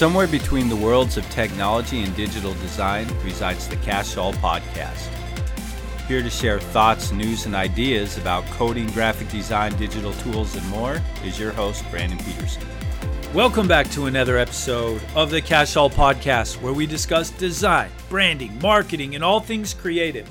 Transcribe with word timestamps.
Somewhere 0.00 0.26
between 0.26 0.70
the 0.70 0.76
worlds 0.76 1.18
of 1.18 1.28
technology 1.28 2.02
and 2.02 2.16
digital 2.16 2.54
design 2.54 3.06
resides 3.22 3.68
the 3.68 3.76
Cash 3.76 4.16
All 4.16 4.32
Podcast. 4.32 5.10
Here 6.08 6.22
to 6.22 6.30
share 6.30 6.58
thoughts, 6.58 7.12
news, 7.12 7.44
and 7.44 7.54
ideas 7.54 8.16
about 8.16 8.46
coding, 8.46 8.86
graphic 8.92 9.28
design, 9.28 9.76
digital 9.76 10.14
tools, 10.14 10.56
and 10.56 10.66
more 10.70 11.02
is 11.22 11.38
your 11.38 11.52
host, 11.52 11.84
Brandon 11.90 12.16
Peterson. 12.16 12.62
Welcome 13.34 13.68
back 13.68 13.90
to 13.90 14.06
another 14.06 14.38
episode 14.38 15.02
of 15.14 15.30
the 15.30 15.42
Cash 15.42 15.76
All 15.76 15.90
Podcast, 15.90 16.62
where 16.62 16.72
we 16.72 16.86
discuss 16.86 17.28
design, 17.28 17.90
branding, 18.08 18.58
marketing, 18.62 19.16
and 19.16 19.22
all 19.22 19.40
things 19.40 19.74
creative. 19.74 20.30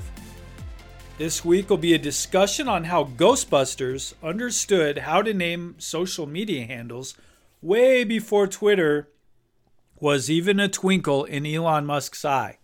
This 1.16 1.44
week 1.44 1.70
will 1.70 1.76
be 1.76 1.94
a 1.94 1.98
discussion 1.98 2.66
on 2.66 2.82
how 2.82 3.04
Ghostbusters 3.04 4.14
understood 4.20 4.98
how 4.98 5.22
to 5.22 5.32
name 5.32 5.76
social 5.78 6.26
media 6.26 6.66
handles 6.66 7.14
way 7.62 8.02
before 8.02 8.48
Twitter 8.48 9.06
was 10.00 10.30
even 10.30 10.58
a 10.58 10.68
twinkle 10.68 11.24
in 11.24 11.46
Elon 11.46 11.86
Musk's 11.86 12.24
eye. 12.24 12.58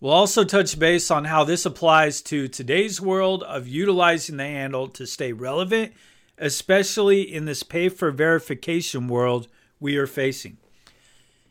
We'll 0.00 0.12
also 0.12 0.44
touch 0.44 0.78
base 0.78 1.10
on 1.10 1.24
how 1.24 1.44
this 1.44 1.66
applies 1.66 2.22
to 2.22 2.46
today's 2.46 3.00
world 3.00 3.42
of 3.42 3.66
utilizing 3.66 4.36
the 4.36 4.44
handle 4.44 4.88
to 4.88 5.06
stay 5.06 5.32
relevant, 5.32 5.92
especially 6.38 7.22
in 7.22 7.46
this 7.46 7.64
pay 7.64 7.88
for 7.88 8.10
verification 8.12 9.08
world 9.08 9.48
we 9.80 9.96
are 9.96 10.06
facing. 10.06 10.56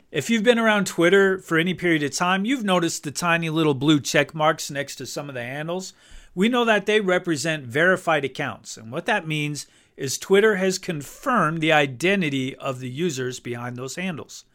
If 0.09 0.29
you've 0.29 0.43
been 0.43 0.59
around 0.59 0.87
Twitter 0.87 1.39
for 1.39 1.57
any 1.57 1.73
period 1.73 2.03
of 2.03 2.15
time, 2.15 2.45
you've 2.45 2.63
noticed 2.63 3.03
the 3.03 3.11
tiny 3.11 3.49
little 3.49 3.73
blue 3.73 3.99
check 3.99 4.33
marks 4.33 4.71
next 4.71 4.95
to 4.95 5.05
some 5.05 5.27
of 5.27 5.35
the 5.35 5.43
handles. 5.43 5.93
We 6.33 6.47
know 6.47 6.63
that 6.63 6.85
they 6.85 7.01
represent 7.01 7.65
verified 7.65 8.23
accounts. 8.23 8.77
And 8.77 8.89
what 8.89 9.05
that 9.07 9.27
means 9.27 9.67
is 9.97 10.17
Twitter 10.17 10.55
has 10.55 10.77
confirmed 10.77 11.59
the 11.59 11.73
identity 11.73 12.55
of 12.55 12.79
the 12.79 12.89
users 12.89 13.41
behind 13.41 13.75
those 13.75 13.97
handles. 13.97 14.45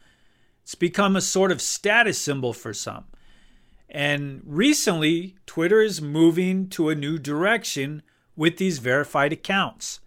It's 0.63 0.74
become 0.74 1.16
a 1.16 1.21
sort 1.21 1.52
of 1.52 1.60
status 1.60 2.18
symbol 2.18 2.52
for 2.52 2.73
some. 2.73 3.05
And 3.88 4.43
recently, 4.46 5.37
Twitter 5.45 5.82
is 5.82 6.01
moving 6.01 6.68
to 6.71 6.88
a 6.88 6.95
new 6.95 7.18
direction 7.18 8.02
with 8.37 8.57
these 8.57 8.79
verified 8.79 9.33
accounts. 9.33 10.01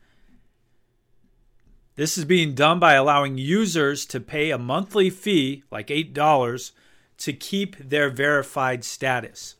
This 1.96 2.18
is 2.18 2.26
being 2.26 2.56
done 2.56 2.80
by 2.80 2.94
allowing 2.94 3.38
users 3.38 4.06
to 4.08 4.20
pay 4.20 4.52
a 4.52 4.58
monthly 4.58 5.10
fee, 5.10 5.64
like 5.72 5.88
$8, 5.88 6.72
to 7.20 7.34
keep 7.34 7.78
their 7.78 8.10
verified 8.10 8.84
status. 8.84 9.56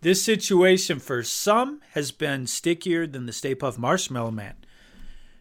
This 0.00 0.24
situation 0.24 0.98
for 0.98 1.22
some 1.22 1.80
has 1.92 2.12
been 2.12 2.46
stickier 2.46 3.06
than 3.06 3.26
the 3.26 3.32
Stay 3.32 3.54
Puft 3.54 3.78
Marshmallow 3.78 4.30
Man. 4.30 4.54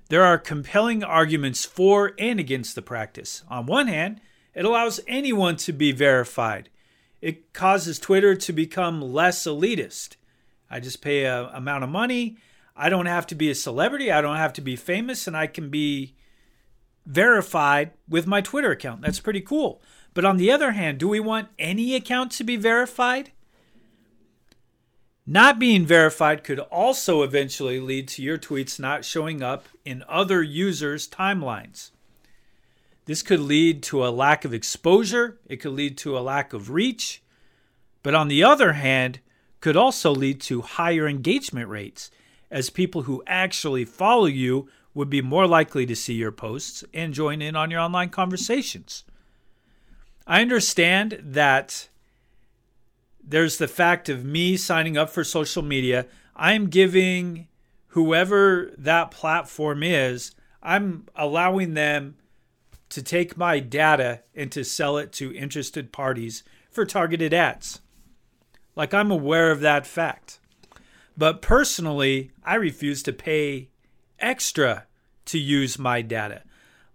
There 0.10 0.24
are 0.24 0.38
compelling 0.38 1.04
arguments 1.04 1.66
for 1.66 2.14
and 2.20 2.40
against 2.40 2.76
the 2.76 2.82
practice. 2.82 3.44
On 3.50 3.66
one 3.66 3.88
hand, 3.88 4.22
it 4.58 4.66
allows 4.66 5.00
anyone 5.08 5.56
to 5.58 5.72
be 5.72 5.94
verified. 5.94 6.70
It 7.22 7.54
causes 7.54 7.98
Twitter 7.98 8.36
to 8.36 8.52
become 8.52 9.02
less 9.02 9.46
elitist. 9.46 10.18
I 10.70 10.82
just 10.82 11.02
pay 11.02 11.24
a 11.24 11.48
amount 11.54 11.86
of 11.86 11.90
money 11.90 12.38
I 12.78 12.90
don't 12.90 13.08
have 13.08 13.26
to 13.28 13.36
be 13.36 13.50
a 13.50 13.56
celebrity. 13.56 14.12
I 14.12 14.22
don't 14.22 14.38
have 14.38 14.54
to 14.54 14.62
be 14.62 14.76
famous, 14.76 15.26
and 15.26 15.36
I 15.36 15.48
can 15.48 15.70
be 15.70 16.16
verified 17.06 17.92
with 18.08 18.28
my 18.28 18.40
Twitter 18.42 18.72
account. 18.72 19.02
That's 19.02 19.20
pretty 19.20 19.42
cool. 19.42 19.82
But 20.14 20.26
on 20.26 20.38
the 20.38 20.52
other 20.52 20.72
hand, 20.72 21.00
do 21.00 21.08
we 21.08 21.20
want 21.20 21.50
any 21.58 21.96
account 21.96 22.32
to 22.34 22.44
be 22.44 22.56
verified? 22.56 23.32
Not 25.26 25.60
being 25.60 25.86
verified 25.86 26.44
could 26.44 26.60
also 26.60 27.24
eventually 27.24 27.80
lead 27.80 28.08
to 28.10 28.22
your 28.22 28.38
tweets 28.38 28.80
not 28.80 29.04
showing 29.04 29.42
up 29.42 29.66
in 29.84 30.04
other 30.08 30.42
users' 30.42 31.08
timelines. 31.08 31.92
This 33.08 33.24
could 33.24 33.40
lead 33.40 33.84
to 33.84 34.06
a 34.06 34.12
lack 34.12 34.44
of 34.44 34.54
exposure, 34.54 35.40
it 35.48 35.58
could 35.58 35.72
lead 35.72 35.98
to 36.00 36.18
a 36.18 36.20
lack 36.20 36.52
of 36.52 36.70
reach, 36.70 37.24
but 38.04 38.14
on 38.14 38.28
the 38.28 38.44
other 38.44 38.74
hand, 38.74 39.20
could 39.62 39.78
also 39.78 40.12
lead 40.12 40.42
to 40.42 40.62
higher 40.62 41.08
engagement 41.08 41.70
rates 41.70 42.12
as 42.52 42.70
people 42.70 43.04
who 43.04 43.24
actually 43.26 43.86
follow 43.86 44.26
you 44.26 44.70
would 44.94 45.10
be 45.10 45.22
more 45.22 45.48
likely 45.48 45.86
to 45.86 45.96
see 45.96 46.16
your 46.16 46.34
posts 46.34 46.84
and 46.94 47.14
join 47.14 47.42
in 47.42 47.56
on 47.56 47.72
your 47.72 47.80
online 47.80 48.10
conversations. 48.10 49.06
I 50.28 50.42
understand 50.42 51.18
that 51.22 51.88
there's 53.24 53.58
the 53.58 53.70
fact 53.70 54.10
of 54.10 54.26
me 54.26 54.58
signing 54.58 54.98
up 54.98 55.10
for 55.10 55.24
social 55.24 55.64
media. 55.64 56.08
I'm 56.36 56.68
giving 56.68 57.48
whoever 57.88 58.74
that 58.78 59.12
platform 59.12 59.82
is, 59.82 60.36
I'm 60.62 61.06
allowing 61.16 61.74
them 61.74 62.18
to 62.90 63.02
take 63.02 63.38
my 63.38 63.60
data 63.60 64.22
and 64.36 64.52
to 64.52 64.64
sell 64.64 64.98
it 64.98 65.12
to 65.14 65.36
interested 65.36 65.92
parties 65.92 66.44
for 66.70 66.86
targeted 66.86 67.34
ads. 67.34 67.82
Like 68.76 68.94
I'm 68.94 69.12
aware 69.12 69.52
of 69.52 69.62
that 69.62 69.88
fact. 69.88 70.40
But 71.18 71.42
personally, 71.42 72.32
I 72.44 72.56
refuse 72.56 73.02
to 73.04 73.14
pay 73.14 73.70
extra 74.20 74.86
to 75.26 75.40
use 75.40 75.80
my 75.80 76.02
data. 76.02 76.44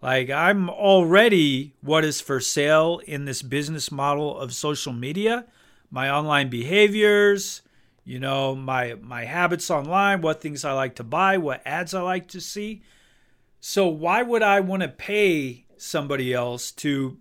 Like 0.01 0.31
I'm 0.31 0.71
already 0.71 1.75
what 1.81 2.05
is 2.05 2.21
for 2.21 2.41
sale 2.41 3.01
in 3.07 3.25
this 3.25 3.43
business 3.43 3.93
model 3.93 4.39
of 4.39 4.55
social 4.55 4.93
media, 4.93 5.47
my 5.91 6.11
online 6.11 6.49
behaviors, 6.49 7.63
you 8.05 8.19
know, 8.19 8.55
my 8.55 8.95
my 8.95 9.25
habits 9.25 9.71
online, 9.71 10.21
what 10.21 10.41
things 10.41 10.65
I 10.65 10.73
like 10.73 10.97
to 10.97 11.05
buy, 11.05 11.39
what 11.39 11.63
ads 11.65 11.95
I 11.95 12.01
like 12.01 12.29
to 12.29 12.41
see. 12.41 12.83
So 13.61 13.87
why 13.87 14.23
would 14.23 14.43
I 14.43 14.59
want 14.59 14.83
to 14.83 14.89
pay 14.89 15.62
somebody 15.83 16.33
else 16.33 16.71
to 16.73 17.19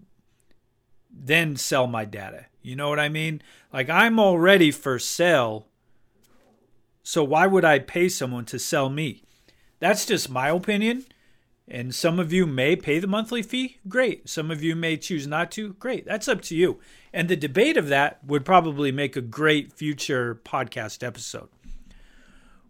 then 1.09 1.55
sell 1.55 1.87
my 1.87 2.05
data? 2.05 2.45
You 2.61 2.75
know 2.75 2.89
what 2.89 2.99
I 2.99 3.09
mean? 3.09 3.41
Like 3.73 3.89
I'm 3.89 4.19
already 4.19 4.71
for 4.71 4.99
sale 4.99 5.67
so 7.03 7.23
why 7.23 7.47
would 7.47 7.65
I 7.65 7.79
pay 7.79 8.09
someone 8.09 8.45
to 8.45 8.59
sell 8.59 8.89
me? 8.89 9.23
That's 9.79 10.05
just 10.05 10.29
my 10.29 10.49
opinion. 10.49 11.05
And 11.67 11.95
some 11.95 12.19
of 12.19 12.33
you 12.33 12.45
may 12.45 12.75
pay 12.75 12.99
the 12.99 13.07
monthly 13.07 13.41
fee. 13.41 13.79
Great. 13.87 14.27
Some 14.29 14.51
of 14.51 14.61
you 14.61 14.75
may 14.75 14.97
choose 14.97 15.25
not 15.25 15.51
to. 15.51 15.73
Great. 15.73 16.05
That's 16.05 16.27
up 16.27 16.41
to 16.43 16.55
you. 16.55 16.79
And 17.13 17.27
the 17.27 17.35
debate 17.35 17.77
of 17.77 17.87
that 17.87 18.23
would 18.23 18.45
probably 18.45 18.91
make 18.91 19.15
a 19.15 19.21
great 19.21 19.71
future 19.71 20.39
podcast 20.43 21.05
episode. 21.05 21.49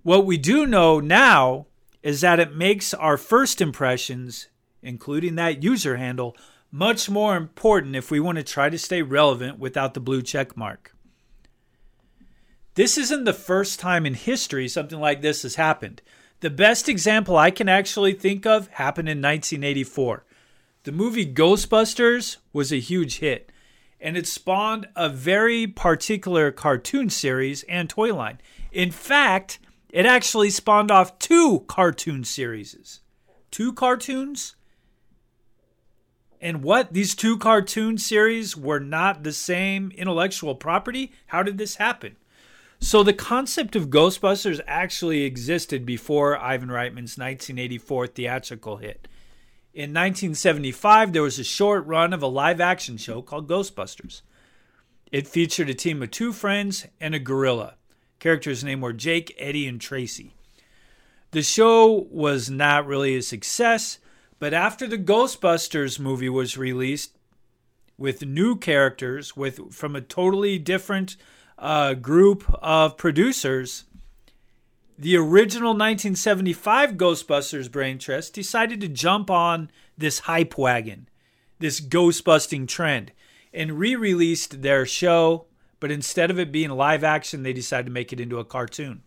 What 0.04 0.26
we 0.26 0.38
do 0.38 0.66
know 0.66 1.00
now 1.00 1.68
is 2.04 2.22
that 2.22 2.40
it 2.40 2.56
makes 2.56 2.94
our 2.94 3.18
first 3.18 3.62
impressions, 3.62 4.48
including 4.82 5.36
that 5.36 5.64
user 5.64 5.98
handle, 5.98 6.36
much 6.72 7.10
more 7.10 7.36
important 7.36 7.96
if 7.96 8.10
we 8.10 8.20
want 8.20 8.38
to 8.38 8.44
try 8.44 8.70
to 8.70 8.78
stay 8.78 9.02
relevant 9.02 9.60
without 9.60 9.94
the 9.94 10.00
blue 10.00 10.22
check 10.22 10.56
mark. 10.56 10.96
This 12.76 12.98
isn't 12.98 13.26
the 13.26 13.34
first 13.34 13.80
time 13.80 14.06
in 14.06 14.14
history 14.14 14.68
something 14.68 15.00
like 15.00 15.22
this 15.22 15.44
has 15.44 15.56
happened. 15.56 16.02
The 16.40 16.50
best 16.50 16.88
example 16.88 17.38
I 17.38 17.52
can 17.52 17.68
actually 17.68 18.14
think 18.14 18.46
of 18.46 18.68
happened 18.70 19.10
in 19.10 19.18
1984. 19.18 20.26
The 20.84 20.92
movie 20.92 21.32
Ghostbusters 21.32 22.38
was 22.54 22.72
a 22.72 22.80
huge 22.80 23.20
hit, 23.20 23.52
and 24.00 24.18
it 24.18 24.26
spawned 24.26 24.88
a 24.96 25.10
very 25.10 25.68
particular 25.68 26.52
cartoon 26.52 27.10
series 27.10 27.64
and 27.64 27.90
toy 27.90 28.16
line. 28.16 28.40
In 28.72 28.90
fact, 28.90 29.60
it 29.90 30.06
actually 30.06 30.50
spawned 30.50 30.90
off 30.90 31.20
two 31.20 31.66
cartoon 31.68 32.24
series. 32.24 33.02
Two 33.52 33.74
cartoons? 33.74 34.56
And 36.42 36.64
what? 36.64 36.92
These 36.92 37.14
two 37.14 37.38
cartoon 37.38 38.00
series 38.00 38.58
were 38.58 38.80
not 38.80 39.24
the 39.24 39.32
same 39.32 39.92
intellectual 39.96 40.56
property? 40.56 41.12
How 41.28 41.44
did 41.44 41.60
this 41.60 41.76
happen? 41.76 42.16
So 42.80 43.04
the 43.04 43.14
concept 43.14 43.76
of 43.76 43.92
Ghostbusters 43.92 44.60
actually 44.66 45.22
existed 45.22 45.86
before 45.86 46.36
Ivan 46.36 46.70
Reitman's 46.70 47.16
1984 47.16 48.08
theatrical 48.08 48.78
hit. 48.78 49.08
In 49.74 49.92
1975, 49.92 51.14
there 51.14 51.22
was 51.22 51.38
a 51.38 51.44
short 51.44 51.86
run 51.86 52.12
of 52.12 52.24
a 52.24 52.28
live 52.28 52.60
action 52.60 52.98
show 52.98 53.22
called 53.22 53.48
Ghostbusters. 53.48 54.24
It 55.12 55.28
featured 55.28 55.70
a 55.70 55.76
team 55.76 56.02
of 56.02 56.10
two 56.10 56.34
friends 56.34 56.88
and 57.00 57.14
a 57.14 57.20
gorilla. 57.20 57.76
Characters' 58.20 58.64
names 58.64 58.82
were 58.82 58.94
Jake, 58.94 59.36
Eddie, 59.38 59.68
and 59.68 59.80
Tracy. 59.80 60.34
The 61.32 61.44
show 61.44 62.08
was 62.10 62.50
not 62.50 62.88
really 62.88 63.16
a 63.16 63.22
success, 63.22 64.00
but 64.42 64.56
after 64.56 64.88
the 64.88 64.98
Ghostbusters 64.98 66.00
movie 66.00 66.28
was 66.28 66.58
released 66.58 67.16
with 67.96 68.26
new 68.26 68.56
characters 68.56 69.38
with 69.38 69.72
from 69.72 69.96
a 69.96 70.02
totally 70.02 70.58
different 70.58 71.16
uh, 71.60 71.94
group 71.94 72.52
of 72.60 72.98
producers, 72.98 73.84
the 74.98 75.16
original 75.16 75.74
1975 75.74 76.94
Ghostbusters 76.94 77.72
brain 77.72 78.00
trust 78.00 78.34
decided 78.34 78.82
to 78.82 78.88
jump 78.88 79.30
on 79.30 79.70
this 79.96 80.22
hype 80.22 80.58
wagon, 80.58 81.08
this 81.60 81.80
ghostbusting 81.80 82.68
trend, 82.68 83.12
and 83.54 83.78
re 83.78 83.96
released 83.96 84.64
their 84.64 84.88
show. 84.88 85.46
But 85.80 85.92
instead 85.92 86.32
of 86.32 86.40
it 86.40 86.52
being 86.52 86.72
live 86.72 87.04
action, 87.04 87.44
they 87.44 87.54
decided 87.54 87.86
to 87.86 87.92
make 87.92 88.12
it 88.12 88.20
into 88.20 88.40
a 88.40 88.46
cartoon. 88.46 89.04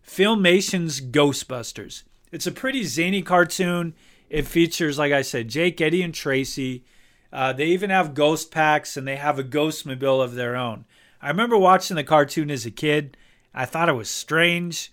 Filmation's 0.00 1.00
Ghostbusters. 1.00 2.04
It's 2.30 2.46
a 2.46 2.52
pretty 2.52 2.84
zany 2.84 3.20
cartoon. 3.20 3.94
It 4.30 4.46
features, 4.46 4.98
like 4.98 5.12
I 5.12 5.22
said, 5.22 5.48
Jake, 5.48 5.80
Eddie, 5.80 6.02
and 6.02 6.14
Tracy. 6.14 6.84
Uh, 7.32 7.52
they 7.52 7.66
even 7.66 7.90
have 7.90 8.14
ghost 8.14 8.50
packs 8.50 8.96
and 8.96 9.06
they 9.06 9.16
have 9.16 9.38
a 9.38 9.44
Ghostmobile 9.44 10.22
of 10.22 10.34
their 10.34 10.56
own. 10.56 10.84
I 11.20 11.28
remember 11.28 11.56
watching 11.56 11.96
the 11.96 12.04
cartoon 12.04 12.50
as 12.50 12.66
a 12.66 12.70
kid. 12.70 13.16
I 13.54 13.64
thought 13.64 13.88
it 13.88 13.94
was 13.94 14.10
strange. 14.10 14.92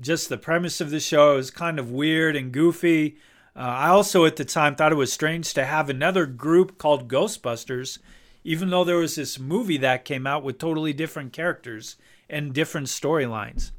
Just 0.00 0.28
the 0.28 0.38
premise 0.38 0.80
of 0.80 0.90
the 0.90 1.00
show 1.00 1.36
was 1.36 1.50
kind 1.50 1.78
of 1.78 1.90
weird 1.90 2.36
and 2.36 2.52
goofy. 2.52 3.16
Uh, 3.56 3.60
I 3.60 3.88
also, 3.88 4.24
at 4.24 4.36
the 4.36 4.44
time, 4.44 4.74
thought 4.76 4.92
it 4.92 4.96
was 4.96 5.12
strange 5.12 5.52
to 5.54 5.64
have 5.64 5.90
another 5.90 6.26
group 6.26 6.78
called 6.78 7.08
Ghostbusters, 7.08 7.98
even 8.44 8.70
though 8.70 8.84
there 8.84 8.96
was 8.96 9.16
this 9.16 9.38
movie 9.38 9.76
that 9.78 10.04
came 10.04 10.26
out 10.26 10.44
with 10.44 10.58
totally 10.58 10.92
different 10.92 11.32
characters 11.32 11.96
and 12.28 12.54
different 12.54 12.86
storylines. 12.86 13.72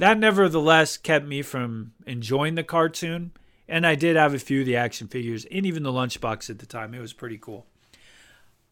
That 0.00 0.18
nevertheless 0.18 0.96
kept 0.96 1.26
me 1.26 1.42
from 1.42 1.92
enjoying 2.06 2.54
the 2.54 2.64
cartoon, 2.64 3.32
and 3.68 3.86
I 3.86 3.96
did 3.96 4.16
have 4.16 4.32
a 4.32 4.38
few 4.38 4.60
of 4.60 4.66
the 4.66 4.74
action 4.74 5.08
figures 5.08 5.44
and 5.52 5.66
even 5.66 5.82
the 5.82 5.92
lunchbox 5.92 6.48
at 6.48 6.58
the 6.58 6.64
time. 6.64 6.94
It 6.94 7.00
was 7.00 7.12
pretty 7.12 7.36
cool. 7.36 7.66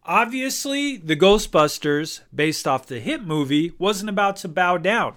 Obviously, 0.07 0.97
the 0.97 1.17
Ghostbusters, 1.17 2.21
based 2.35 2.67
off 2.67 2.87
the 2.87 2.99
hit 2.99 3.25
movie, 3.25 3.75
wasn't 3.79 4.09
about 4.09 4.37
to 4.37 4.49
bow 4.49 4.79
down. 4.79 5.17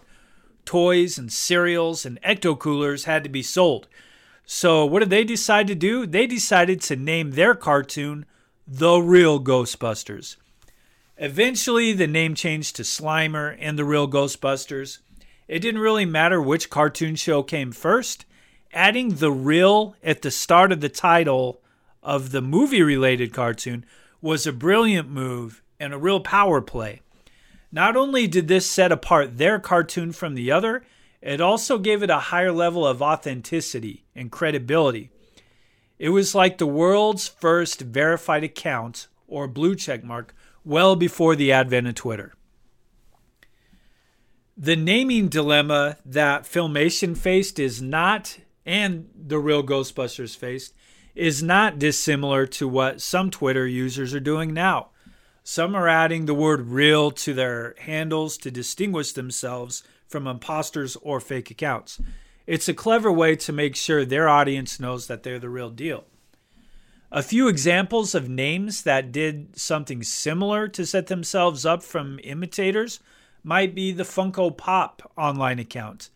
Toys 0.65 1.17
and 1.17 1.31
cereals 1.31 2.05
and 2.05 2.21
ecto 2.23 2.59
coolers 2.59 3.05
had 3.05 3.23
to 3.23 3.29
be 3.29 3.41
sold. 3.41 3.87
So, 4.45 4.85
what 4.85 4.99
did 4.99 5.11
they 5.11 5.23
decide 5.23 5.67
to 5.67 5.75
do? 5.75 6.05
They 6.05 6.27
decided 6.27 6.81
to 6.81 6.97
name 6.97 7.31
their 7.31 7.55
cartoon 7.55 8.25
The 8.67 8.97
Real 8.97 9.39
Ghostbusters. 9.39 10.35
Eventually, 11.15 11.93
the 11.93 12.05
name 12.05 12.35
changed 12.35 12.75
to 12.75 12.83
Slimer 12.83 13.55
and 13.61 13.79
The 13.79 13.85
Real 13.85 14.09
Ghostbusters. 14.09 14.97
It 15.51 15.59
didn't 15.59 15.81
really 15.81 16.05
matter 16.05 16.41
which 16.41 16.69
cartoon 16.69 17.17
show 17.17 17.43
came 17.43 17.73
first. 17.73 18.23
Adding 18.71 19.15
the 19.15 19.33
real 19.33 19.97
at 20.01 20.21
the 20.21 20.31
start 20.31 20.71
of 20.71 20.79
the 20.79 20.87
title 20.87 21.59
of 22.01 22.31
the 22.31 22.41
movie 22.41 22.81
related 22.81 23.33
cartoon 23.33 23.85
was 24.21 24.47
a 24.47 24.53
brilliant 24.53 25.09
move 25.09 25.61
and 25.77 25.93
a 25.93 25.97
real 25.97 26.21
power 26.21 26.61
play. 26.61 27.01
Not 27.69 27.97
only 27.97 28.27
did 28.27 28.47
this 28.47 28.65
set 28.65 28.93
apart 28.93 29.37
their 29.37 29.59
cartoon 29.59 30.13
from 30.13 30.35
the 30.35 30.53
other, 30.53 30.85
it 31.21 31.41
also 31.41 31.77
gave 31.77 32.01
it 32.01 32.09
a 32.09 32.31
higher 32.31 32.53
level 32.53 32.87
of 32.87 33.01
authenticity 33.01 34.05
and 34.15 34.31
credibility. 34.31 35.09
It 35.99 36.09
was 36.11 36.33
like 36.33 36.59
the 36.59 36.65
world's 36.65 37.27
first 37.27 37.81
verified 37.81 38.45
account 38.45 39.09
or 39.27 39.49
blue 39.49 39.75
check 39.75 40.01
mark 40.01 40.33
well 40.63 40.95
before 40.95 41.35
the 41.35 41.51
advent 41.51 41.87
of 41.87 41.95
Twitter. 41.95 42.35
The 44.61 44.75
naming 44.75 45.27
dilemma 45.27 45.97
that 46.05 46.43
Filmation 46.43 47.17
faced 47.17 47.57
is 47.57 47.81
not, 47.81 48.37
and 48.63 49.09
the 49.15 49.39
real 49.39 49.63
Ghostbusters 49.63 50.37
faced, 50.37 50.75
is 51.15 51.41
not 51.41 51.79
dissimilar 51.79 52.45
to 52.45 52.67
what 52.67 53.01
some 53.01 53.31
Twitter 53.31 53.65
users 53.65 54.13
are 54.13 54.19
doing 54.19 54.53
now. 54.53 54.89
Some 55.43 55.73
are 55.73 55.87
adding 55.87 56.27
the 56.27 56.35
word 56.35 56.67
real 56.67 57.09
to 57.09 57.33
their 57.33 57.73
handles 57.79 58.37
to 58.37 58.51
distinguish 58.51 59.13
themselves 59.13 59.81
from 60.07 60.27
imposters 60.27 60.95
or 60.97 61.19
fake 61.19 61.49
accounts. 61.49 61.99
It's 62.45 62.69
a 62.69 62.75
clever 62.75 63.11
way 63.11 63.35
to 63.37 63.51
make 63.51 63.75
sure 63.75 64.05
their 64.05 64.29
audience 64.29 64.79
knows 64.79 65.07
that 65.07 65.23
they're 65.23 65.39
the 65.39 65.49
real 65.49 65.71
deal. 65.71 66.03
A 67.11 67.23
few 67.23 67.47
examples 67.47 68.13
of 68.13 68.29
names 68.29 68.83
that 68.83 69.11
did 69.11 69.57
something 69.59 70.03
similar 70.03 70.67
to 70.67 70.85
set 70.85 71.07
themselves 71.07 71.65
up 71.65 71.81
from 71.81 72.19
imitators 72.23 72.99
might 73.43 73.75
be 73.75 73.91
the 73.91 74.03
Funko 74.03 74.55
Pop 74.55 75.11
online 75.17 75.59
account. 75.59 76.09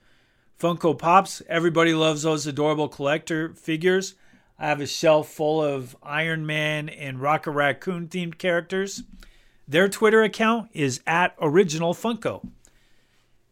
Funko 0.60 0.98
Pops, 0.98 1.42
everybody 1.50 1.94
loves 1.94 2.24
those 2.24 2.48
adorable 2.48 2.88
collector 2.88 3.54
figures. 3.54 4.16
I 4.57 4.68
have 4.68 4.80
a 4.80 4.88
shelf 4.88 5.30
full 5.30 5.62
of 5.62 5.95
Iron 6.01 6.45
Man 6.45 6.88
and 6.88 7.22
Rocket 7.22 7.51
Raccoon 7.51 8.07
themed 8.07 8.38
characters. 8.38 9.04
Their 9.68 9.89
Twitter 9.89 10.24
account 10.24 10.69
is 10.74 11.01
at 11.06 11.36
Original 11.42 11.94
Funko. 11.94 12.48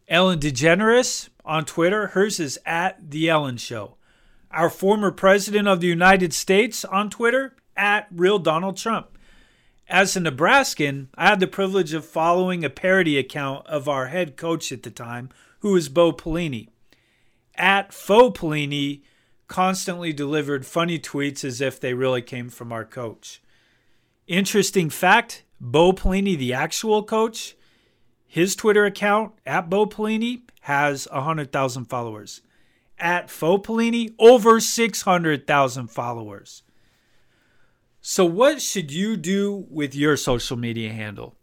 Ellen 0.08 0.38
DeGeneres 0.38 1.28
on 1.44 1.64
Twitter, 1.64 2.08
hers 2.08 2.40
is 2.40 2.58
at 2.64 3.10
The 3.10 3.28
Ellen 3.28 3.56
Show. 3.56 3.96
Our 4.50 4.70
former 4.70 5.10
president 5.10 5.68
of 5.68 5.80
the 5.80 5.88
United 5.88 6.32
States 6.32 6.84
on 6.84 7.10
Twitter, 7.10 7.56
at 7.76 8.06
Real 8.10 8.38
Donald 8.38 8.76
Trump. 8.76 9.18
As 9.88 10.16
a 10.16 10.20
Nebraskan, 10.20 11.08
I 11.14 11.26
had 11.26 11.40
the 11.40 11.46
privilege 11.46 11.92
of 11.92 12.06
following 12.06 12.64
a 12.64 12.70
parody 12.70 13.18
account 13.18 13.66
of 13.66 13.88
our 13.88 14.06
head 14.06 14.36
coach 14.36 14.72
at 14.72 14.82
the 14.82 14.90
time, 14.90 15.28
who 15.60 15.72
was 15.72 15.88
Bo 15.88 16.12
Pelini. 16.12 16.68
At 17.54 17.92
Faux 17.92 18.38
Pelini 18.38 19.02
constantly 19.46 20.12
delivered 20.12 20.66
funny 20.66 20.98
tweets 20.98 21.44
as 21.44 21.60
if 21.60 21.78
they 21.78 21.92
really 21.94 22.22
came 22.22 22.48
from 22.48 22.72
our 22.72 22.84
coach. 22.84 23.42
Interesting 24.26 24.88
fact 24.88 25.44
Bo 25.60 25.92
Pelini, 25.92 26.36
the 26.36 26.52
actual 26.52 27.02
coach, 27.02 27.54
his 28.26 28.56
Twitter 28.56 28.84
account 28.86 29.32
at 29.46 29.70
Bo 29.70 29.86
Pelini 29.86 30.42
has 30.62 31.06
100,000 31.12 31.84
followers. 31.84 32.40
At 32.98 33.30
Faux 33.30 33.66
Pelini, 33.66 34.14
over 34.18 34.58
600,000 34.60 35.88
followers. 35.88 36.63
So, 38.06 38.26
what 38.26 38.60
should 38.60 38.92
you 38.92 39.16
do 39.16 39.64
with 39.70 39.94
your 39.94 40.18
social 40.18 40.58
media 40.58 40.92
handle? 40.92 41.36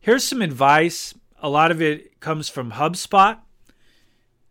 Here's 0.00 0.24
some 0.24 0.42
advice. 0.42 1.14
A 1.40 1.48
lot 1.48 1.70
of 1.70 1.80
it 1.80 2.18
comes 2.18 2.48
from 2.48 2.72
HubSpot, 2.72 3.38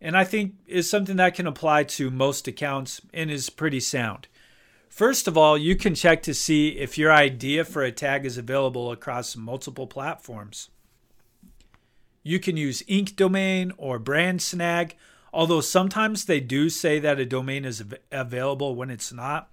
and 0.00 0.16
I 0.16 0.24
think 0.24 0.54
is 0.66 0.88
something 0.88 1.16
that 1.16 1.34
can 1.34 1.46
apply 1.46 1.84
to 1.84 2.10
most 2.10 2.48
accounts 2.48 3.02
and 3.12 3.30
is 3.30 3.50
pretty 3.50 3.78
sound. 3.78 4.26
First 4.88 5.28
of 5.28 5.36
all, 5.36 5.58
you 5.58 5.76
can 5.76 5.94
check 5.94 6.22
to 6.22 6.32
see 6.32 6.70
if 6.78 6.96
your 6.96 7.12
idea 7.12 7.62
for 7.62 7.82
a 7.82 7.92
tag 7.92 8.24
is 8.24 8.38
available 8.38 8.90
across 8.90 9.36
multiple 9.36 9.86
platforms. 9.86 10.70
You 12.22 12.40
can 12.40 12.56
use 12.56 12.82
Inc. 12.84 13.16
domain 13.16 13.72
or 13.76 13.98
brand 13.98 14.40
snag, 14.40 14.96
although 15.30 15.60
sometimes 15.60 16.24
they 16.24 16.40
do 16.40 16.70
say 16.70 16.98
that 16.98 17.20
a 17.20 17.26
domain 17.26 17.66
is 17.66 17.84
available 18.10 18.74
when 18.74 18.88
it's 18.88 19.12
not. 19.12 19.50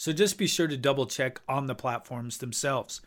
So 0.00 0.14
just 0.14 0.38
be 0.38 0.46
sure 0.46 0.66
to 0.66 0.78
double 0.78 1.04
check 1.04 1.42
on 1.46 1.66
the 1.66 1.74
platforms 1.74 2.38
themselves. 2.38 3.02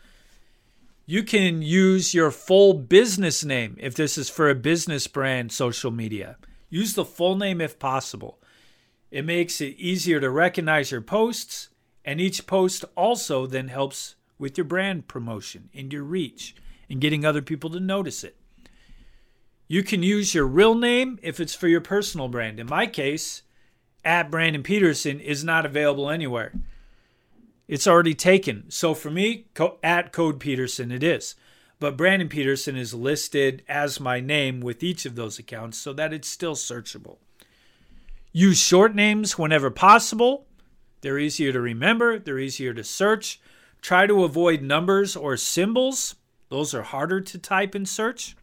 You 1.07 1.23
can 1.23 1.63
use 1.63 2.13
your 2.13 2.29
full 2.29 2.75
business 2.75 3.43
name 3.43 3.75
if 3.79 3.95
this 3.95 4.15
is 4.15 4.29
for 4.29 4.47
a 4.47 4.53
business 4.53 5.07
brand 5.07 5.51
social 5.51 5.89
media. 5.89 6.37
Use 6.69 6.93
the 6.93 7.03
full 7.03 7.35
name 7.35 7.61
if 7.61 7.79
possible. 7.79 8.37
It 9.09 9.25
makes 9.25 9.59
it 9.59 9.75
easier 9.79 10.19
to 10.19 10.29
recognize 10.29 10.91
your 10.91 11.01
posts, 11.01 11.69
and 12.05 12.21
each 12.21 12.45
post 12.45 12.85
also 12.95 13.47
then 13.47 13.69
helps 13.69 14.13
with 14.37 14.55
your 14.55 14.65
brand 14.65 15.07
promotion 15.07 15.69
and 15.73 15.91
your 15.91 16.03
reach 16.03 16.55
and 16.91 17.01
getting 17.01 17.25
other 17.25 17.41
people 17.41 17.71
to 17.71 17.79
notice 17.79 18.23
it. 18.23 18.37
You 19.67 19.81
can 19.81 20.03
use 20.03 20.35
your 20.35 20.45
real 20.45 20.75
name 20.75 21.17
if 21.23 21.39
it's 21.39 21.55
for 21.55 21.67
your 21.67 21.81
personal 21.81 22.27
brand. 22.27 22.59
In 22.59 22.67
my 22.67 22.85
case, 22.85 23.41
at 24.05 24.29
Brandon 24.29 24.61
Peterson 24.61 25.19
is 25.19 25.43
not 25.43 25.65
available 25.65 26.11
anywhere. 26.11 26.53
It's 27.73 27.87
already 27.87 28.13
taken. 28.13 28.65
So 28.69 28.93
for 28.93 29.09
me, 29.09 29.47
at 29.81 30.11
Code 30.11 30.39
Peterson, 30.39 30.91
it 30.91 31.01
is. 31.01 31.33
But 31.79 31.97
Brandon 31.97 32.29
Peterson 32.29 32.75
is 32.75 32.93
listed 32.93 33.63
as 33.67 33.99
my 33.99 34.19
name 34.19 34.59
with 34.59 34.83
each 34.83 35.07
of 35.07 35.15
those 35.15 35.39
accounts 35.39 35.79
so 35.79 35.91
that 35.93 36.13
it's 36.13 36.27
still 36.27 36.53
searchable. 36.53 37.17
Use 38.31 38.59
short 38.59 38.93
names 38.93 39.39
whenever 39.39 39.71
possible. 39.71 40.45
They're 41.01 41.17
easier 41.17 41.51
to 41.51 41.59
remember, 41.59 42.19
they're 42.19 42.37
easier 42.37 42.75
to 42.75 42.83
search. 42.83 43.41
Try 43.81 44.05
to 44.05 44.23
avoid 44.23 44.61
numbers 44.61 45.15
or 45.15 45.35
symbols, 45.35 46.13
those 46.49 46.75
are 46.75 46.83
harder 46.83 47.21
to 47.21 47.39
type 47.39 47.73
and 47.73 47.89
search. 47.89 48.35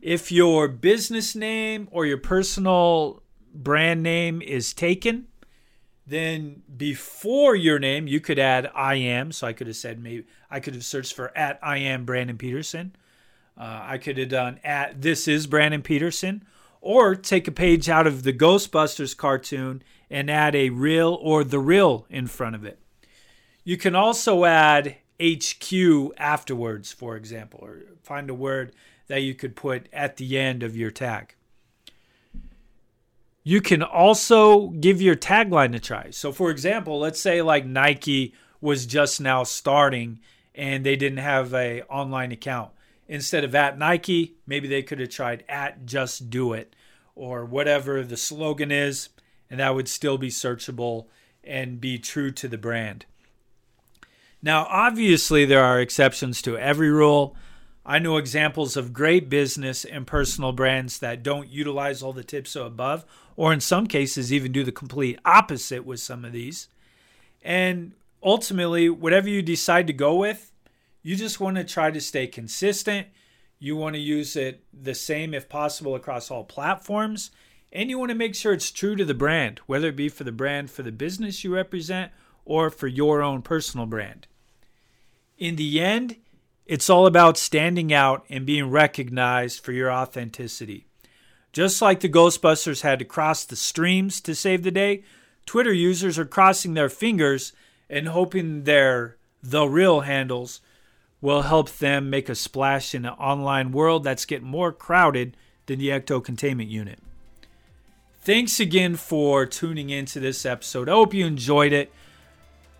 If 0.00 0.30
your 0.30 0.68
business 0.68 1.34
name 1.34 1.88
or 1.90 2.06
your 2.06 2.18
personal 2.18 3.24
brand 3.52 4.04
name 4.04 4.40
is 4.40 4.72
taken, 4.72 5.26
then 6.08 6.62
before 6.76 7.54
your 7.54 7.78
name, 7.78 8.06
you 8.06 8.20
could 8.20 8.38
add 8.38 8.70
I 8.74 8.94
am. 8.94 9.30
So 9.32 9.46
I 9.46 9.52
could 9.52 9.66
have 9.66 9.76
said 9.76 10.00
maybe 10.00 10.24
I 10.50 10.60
could 10.60 10.74
have 10.74 10.84
searched 10.84 11.14
for 11.14 11.36
at 11.36 11.58
I 11.62 11.78
am 11.78 12.04
Brandon 12.04 12.38
Peterson. 12.38 12.96
Uh, 13.56 13.80
I 13.82 13.98
could 13.98 14.18
have 14.18 14.28
done 14.28 14.60
at 14.64 15.02
this 15.02 15.28
is 15.28 15.46
Brandon 15.46 15.82
Peterson, 15.82 16.44
or 16.80 17.14
take 17.14 17.48
a 17.48 17.52
page 17.52 17.88
out 17.88 18.06
of 18.06 18.22
the 18.22 18.32
Ghostbusters 18.32 19.16
cartoon 19.16 19.82
and 20.08 20.30
add 20.30 20.54
a 20.54 20.70
real 20.70 21.18
or 21.20 21.44
the 21.44 21.58
real 21.58 22.06
in 22.08 22.26
front 22.26 22.54
of 22.54 22.64
it. 22.64 22.78
You 23.64 23.76
can 23.76 23.94
also 23.94 24.44
add 24.44 24.96
HQ 25.20 26.12
afterwards, 26.16 26.92
for 26.92 27.16
example, 27.16 27.60
or 27.62 27.82
find 28.02 28.30
a 28.30 28.34
word 28.34 28.72
that 29.08 29.22
you 29.22 29.34
could 29.34 29.56
put 29.56 29.88
at 29.92 30.16
the 30.16 30.38
end 30.38 30.62
of 30.62 30.76
your 30.76 30.90
tag. 30.90 31.34
You 33.48 33.62
can 33.62 33.82
also 33.82 34.68
give 34.68 35.00
your 35.00 35.16
tagline 35.16 35.74
a 35.74 35.78
try. 35.78 36.10
So, 36.10 36.32
for 36.32 36.50
example, 36.50 36.98
let's 36.98 37.18
say 37.18 37.40
like 37.40 37.64
Nike 37.64 38.34
was 38.60 38.84
just 38.84 39.22
now 39.22 39.42
starting 39.42 40.20
and 40.54 40.84
they 40.84 40.96
didn't 40.96 41.20
have 41.20 41.54
a 41.54 41.80
online 41.84 42.30
account. 42.30 42.72
Instead 43.06 43.44
of 43.44 43.54
at 43.54 43.78
Nike, 43.78 44.34
maybe 44.46 44.68
they 44.68 44.82
could 44.82 45.00
have 45.00 45.08
tried 45.08 45.44
at 45.48 45.86
Just 45.86 46.28
Do 46.28 46.52
It 46.52 46.76
or 47.14 47.46
whatever 47.46 48.02
the 48.02 48.18
slogan 48.18 48.70
is, 48.70 49.08
and 49.48 49.58
that 49.60 49.74
would 49.74 49.88
still 49.88 50.18
be 50.18 50.28
searchable 50.28 51.06
and 51.42 51.80
be 51.80 51.98
true 51.98 52.30
to 52.32 52.48
the 52.48 52.58
brand. 52.58 53.06
Now, 54.42 54.66
obviously, 54.68 55.46
there 55.46 55.64
are 55.64 55.80
exceptions 55.80 56.42
to 56.42 56.58
every 56.58 56.90
rule. 56.90 57.34
I 57.88 57.98
know 57.98 58.18
examples 58.18 58.76
of 58.76 58.92
great 58.92 59.30
business 59.30 59.82
and 59.82 60.06
personal 60.06 60.52
brands 60.52 60.98
that 60.98 61.22
don't 61.22 61.48
utilize 61.48 62.02
all 62.02 62.12
the 62.12 62.22
tips 62.22 62.54
above, 62.54 63.06
or 63.34 63.50
in 63.50 63.60
some 63.60 63.86
cases, 63.86 64.30
even 64.30 64.52
do 64.52 64.62
the 64.62 64.70
complete 64.70 65.18
opposite 65.24 65.86
with 65.86 65.98
some 65.98 66.22
of 66.22 66.32
these. 66.32 66.68
And 67.42 67.92
ultimately, 68.22 68.90
whatever 68.90 69.30
you 69.30 69.40
decide 69.40 69.86
to 69.86 69.94
go 69.94 70.16
with, 70.16 70.52
you 71.02 71.16
just 71.16 71.40
want 71.40 71.56
to 71.56 71.64
try 71.64 71.90
to 71.90 72.00
stay 72.00 72.26
consistent. 72.26 73.06
You 73.58 73.74
want 73.74 73.94
to 73.94 74.00
use 74.00 74.36
it 74.36 74.62
the 74.70 74.94
same, 74.94 75.32
if 75.32 75.48
possible, 75.48 75.94
across 75.94 76.30
all 76.30 76.44
platforms. 76.44 77.30
And 77.72 77.88
you 77.88 77.98
want 77.98 78.10
to 78.10 78.14
make 78.14 78.34
sure 78.34 78.52
it's 78.52 78.70
true 78.70 78.96
to 78.96 79.04
the 79.06 79.14
brand, 79.14 79.62
whether 79.64 79.88
it 79.88 79.96
be 79.96 80.10
for 80.10 80.24
the 80.24 80.32
brand 80.32 80.70
for 80.70 80.82
the 80.82 80.92
business 80.92 81.42
you 81.42 81.54
represent 81.54 82.12
or 82.44 82.68
for 82.68 82.86
your 82.86 83.22
own 83.22 83.40
personal 83.40 83.86
brand. 83.86 84.26
In 85.38 85.56
the 85.56 85.80
end, 85.80 86.16
it's 86.68 86.90
all 86.90 87.06
about 87.06 87.38
standing 87.38 87.92
out 87.92 88.24
and 88.28 88.44
being 88.44 88.70
recognized 88.70 89.64
for 89.64 89.72
your 89.72 89.90
authenticity. 89.90 90.86
Just 91.52 91.80
like 91.80 92.00
the 92.00 92.10
Ghostbusters 92.10 92.82
had 92.82 92.98
to 92.98 93.06
cross 93.06 93.44
the 93.44 93.56
streams 93.56 94.20
to 94.20 94.34
save 94.34 94.62
the 94.62 94.70
day, 94.70 95.02
Twitter 95.46 95.72
users 95.72 96.18
are 96.18 96.26
crossing 96.26 96.74
their 96.74 96.90
fingers 96.90 97.54
and 97.88 98.08
hoping 98.08 98.64
their 98.64 99.16
the 99.42 99.66
real 99.66 100.00
handles 100.00 100.60
will 101.20 101.42
help 101.42 101.70
them 101.78 102.10
make 102.10 102.28
a 102.28 102.34
splash 102.34 102.94
in 102.94 103.06
an 103.06 103.14
online 103.14 103.72
world 103.72 104.04
that's 104.04 104.26
getting 104.26 104.46
more 104.46 104.72
crowded 104.72 105.36
than 105.66 105.78
the 105.78 105.88
Ecto 105.88 106.22
containment 106.22 106.68
unit. 106.68 106.98
Thanks 108.20 108.60
again 108.60 108.96
for 108.96 109.46
tuning 109.46 109.88
into 109.88 110.20
this 110.20 110.44
episode. 110.44 110.88
I 110.88 110.92
hope 110.92 111.14
you 111.14 111.24
enjoyed 111.24 111.72
it. 111.72 111.90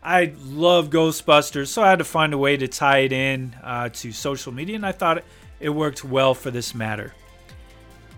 I 0.02 0.33
love 0.45 0.90
Ghostbusters, 0.90 1.69
so 1.69 1.83
I 1.83 1.90
had 1.90 1.99
to 1.99 2.05
find 2.05 2.33
a 2.33 2.38
way 2.38 2.57
to 2.57 2.69
tie 2.69 2.99
it 2.99 3.12
in 3.12 3.55
uh, 3.62 3.88
to 3.90 4.12
social 4.12 4.52
media, 4.52 4.76
and 4.76 4.87
I 4.87 4.93
thought 4.93 5.25
it 5.61 5.71
worked 5.71 6.05
well 6.05 6.35
for 6.35 6.50
this 6.50 6.75
matter. 6.75 7.14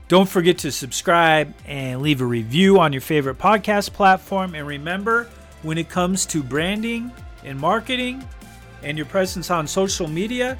Don't 0.09 0.29
forget 0.29 0.59
to 0.59 0.73
subscribe 0.73 1.55
and 1.67 2.03
leave 2.03 2.21
a 2.21 2.25
review 2.25 2.81
on 2.81 2.93
your 2.93 3.01
favorite 3.01 3.39
podcast 3.39 3.93
platform. 3.93 4.57
And 4.57 4.67
remember, 4.67 5.29
when 5.63 5.79
it 5.79 5.89
comes 5.89 6.27
to 6.27 6.43
branding 6.43 7.13
and 7.45 7.59
marketing 7.59 8.27
and 8.83 8.99
your 8.99 9.07
presence 9.07 9.53
on 9.53 9.69
social 9.69 10.09
media, 10.09 10.59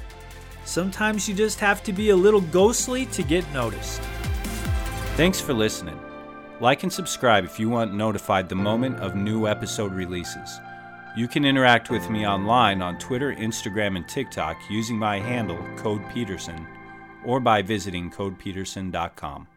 sometimes 0.63 1.27
you 1.27 1.35
just 1.35 1.59
have 1.59 1.83
to 1.83 1.91
be 1.91 2.11
a 2.11 2.15
little 2.15 2.39
ghostly 2.39 3.07
to 3.07 3.23
get 3.23 3.43
noticed. 3.51 4.01
Thanks 5.17 5.41
for 5.41 5.53
listening. 5.53 5.99
Like 6.61 6.83
and 6.83 6.93
subscribe 6.93 7.43
if 7.43 7.59
you 7.59 7.69
want 7.69 7.93
notified 7.93 8.47
the 8.47 8.55
moment 8.55 8.99
of 8.99 9.15
new 9.15 9.47
episode 9.47 9.91
releases. 9.91 10.61
You 11.13 11.27
can 11.27 11.43
interact 11.43 11.89
with 11.89 12.09
me 12.09 12.25
online 12.25 12.81
on 12.81 12.97
Twitter, 12.97 13.33
Instagram, 13.35 13.97
and 13.97 14.07
TikTok 14.07 14.57
using 14.69 14.97
my 14.97 15.19
handle, 15.19 15.59
Code 15.75 16.01
Peterson, 16.13 16.65
or 17.25 17.41
by 17.41 17.61
visiting 17.61 18.09
codepeterson.com. 18.09 19.47